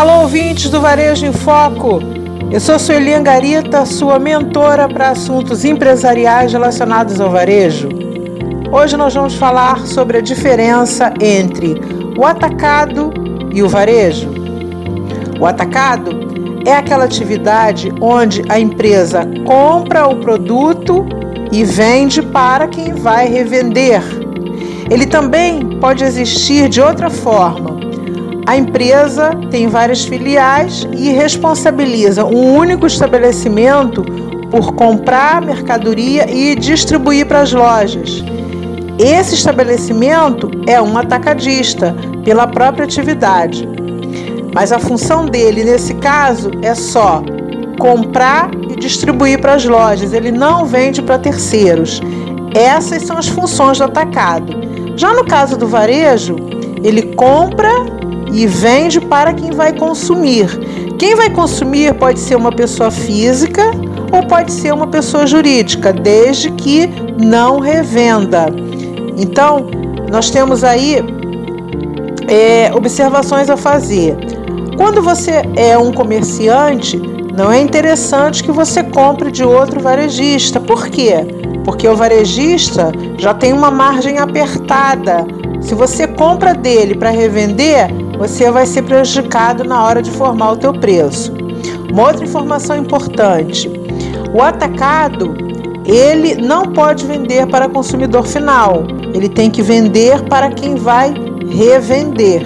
Alô, 0.00 0.22
ouvintes 0.22 0.70
do 0.70 0.80
Varejo 0.80 1.26
em 1.26 1.32
Foco. 1.34 2.00
Eu 2.50 2.58
sou 2.58 2.78
Sueli 2.78 3.12
Angarita, 3.12 3.84
sua 3.84 4.18
mentora 4.18 4.88
para 4.88 5.10
assuntos 5.10 5.62
empresariais 5.62 6.54
relacionados 6.54 7.20
ao 7.20 7.28
varejo. 7.28 7.90
Hoje 8.72 8.96
nós 8.96 9.12
vamos 9.12 9.34
falar 9.34 9.86
sobre 9.86 10.16
a 10.16 10.20
diferença 10.22 11.12
entre 11.20 11.74
o 12.16 12.24
atacado 12.24 13.12
e 13.52 13.62
o 13.62 13.68
varejo. 13.68 14.30
O 15.38 15.44
atacado 15.44 16.18
é 16.64 16.72
aquela 16.72 17.04
atividade 17.04 17.92
onde 18.00 18.42
a 18.48 18.58
empresa 18.58 19.28
compra 19.44 20.08
o 20.08 20.16
produto 20.16 21.06
e 21.52 21.62
vende 21.62 22.22
para 22.22 22.68
quem 22.68 22.94
vai 22.94 23.28
revender. 23.28 24.00
Ele 24.90 25.04
também 25.04 25.78
pode 25.78 26.02
existir 26.04 26.70
de 26.70 26.80
outra 26.80 27.10
forma, 27.10 27.89
a 28.50 28.56
empresa 28.56 29.30
tem 29.48 29.68
várias 29.68 30.04
filiais 30.04 30.84
e 30.92 31.10
responsabiliza 31.10 32.24
um 32.24 32.56
único 32.56 32.84
estabelecimento 32.84 34.02
por 34.50 34.74
comprar 34.74 35.40
mercadoria 35.40 36.28
e 36.28 36.56
distribuir 36.56 37.26
para 37.26 37.42
as 37.42 37.52
lojas. 37.52 38.24
Esse 38.98 39.36
estabelecimento 39.36 40.50
é 40.66 40.82
um 40.82 40.98
atacadista 40.98 41.94
pela 42.24 42.44
própria 42.48 42.86
atividade. 42.86 43.68
Mas 44.52 44.72
a 44.72 44.80
função 44.80 45.26
dele 45.26 45.62
nesse 45.62 45.94
caso 45.94 46.50
é 46.60 46.74
só 46.74 47.22
comprar 47.78 48.50
e 48.68 48.74
distribuir 48.74 49.40
para 49.40 49.54
as 49.54 49.64
lojas, 49.64 50.12
ele 50.12 50.32
não 50.32 50.66
vende 50.66 51.00
para 51.00 51.20
terceiros. 51.20 52.00
Essas 52.52 53.04
são 53.04 53.16
as 53.16 53.28
funções 53.28 53.78
do 53.78 53.84
atacado. 53.84 54.52
Já 54.96 55.12
no 55.12 55.24
caso 55.24 55.56
do 55.56 55.68
varejo, 55.68 56.34
ele 56.82 57.14
compra 57.14 58.00
e 58.32 58.46
vende 58.46 59.00
para 59.00 59.32
quem 59.32 59.50
vai 59.50 59.72
consumir. 59.72 60.46
Quem 60.98 61.14
vai 61.14 61.30
consumir 61.30 61.94
pode 61.94 62.18
ser 62.18 62.36
uma 62.36 62.52
pessoa 62.52 62.90
física 62.90 63.70
ou 64.12 64.26
pode 64.26 64.52
ser 64.52 64.72
uma 64.72 64.86
pessoa 64.86 65.26
jurídica, 65.26 65.92
desde 65.92 66.50
que 66.52 66.88
não 67.18 67.58
revenda. 67.58 68.46
Então, 69.16 69.70
nós 70.10 70.30
temos 70.30 70.64
aí 70.64 70.98
é, 72.28 72.72
observações 72.74 73.48
a 73.48 73.56
fazer. 73.56 74.16
Quando 74.76 75.02
você 75.02 75.42
é 75.56 75.76
um 75.76 75.92
comerciante, 75.92 76.96
não 77.36 77.50
é 77.50 77.60
interessante 77.60 78.42
que 78.42 78.50
você 78.50 78.82
compre 78.82 79.30
de 79.30 79.44
outro 79.44 79.80
varejista. 79.80 80.60
Por 80.60 80.88
quê? 80.88 81.14
Porque 81.64 81.86
o 81.86 81.94
varejista 81.94 82.92
já 83.18 83.32
tem 83.32 83.52
uma 83.52 83.70
margem 83.70 84.18
apertada. 84.18 85.26
Se 85.60 85.74
você 85.74 86.06
compra 86.06 86.54
dele 86.54 86.94
para 86.94 87.10
revender, 87.10 87.90
você 88.20 88.50
vai 88.50 88.66
ser 88.66 88.82
prejudicado 88.82 89.64
na 89.64 89.82
hora 89.82 90.02
de 90.02 90.10
formar 90.10 90.52
o 90.52 90.56
teu 90.58 90.74
preço. 90.74 91.32
Uma 91.90 92.08
outra 92.08 92.22
informação 92.22 92.76
importante: 92.76 93.66
o 94.34 94.42
atacado 94.42 95.34
ele 95.86 96.34
não 96.34 96.66
pode 96.66 97.06
vender 97.06 97.46
para 97.46 97.66
consumidor 97.66 98.26
final, 98.26 98.84
ele 99.14 99.26
tem 99.26 99.50
que 99.50 99.62
vender 99.62 100.22
para 100.24 100.50
quem 100.50 100.74
vai 100.74 101.14
revender. 101.48 102.42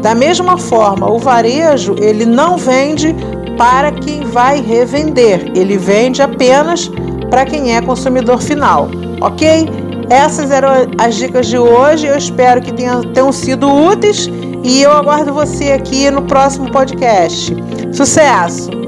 Da 0.00 0.14
mesma 0.14 0.56
forma, 0.56 1.10
o 1.10 1.18
varejo 1.18 1.96
ele 1.98 2.24
não 2.24 2.56
vende 2.56 3.12
para 3.58 3.90
quem 3.90 4.20
vai 4.20 4.60
revender, 4.60 5.50
ele 5.56 5.76
vende 5.76 6.22
apenas 6.22 6.88
para 7.28 7.44
quem 7.44 7.74
é 7.74 7.82
consumidor 7.82 8.40
final, 8.40 8.88
ok? 9.20 9.68
Essas 10.08 10.52
eram 10.52 10.70
as 10.98 11.16
dicas 11.16 11.48
de 11.48 11.58
hoje. 11.58 12.06
Eu 12.06 12.16
espero 12.16 12.60
que 12.62 12.72
tenham, 12.72 13.02
tenham 13.02 13.32
sido 13.32 13.68
úteis 13.68 14.30
e 14.66 14.82
eu 14.82 14.90
aguardo 14.90 15.32
você 15.32 15.70
aqui 15.72 16.10
no 16.10 16.22
próximo 16.22 16.70
podcast. 16.72 17.54
Sucesso! 17.92 18.85